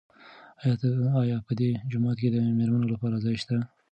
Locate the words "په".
1.47-1.51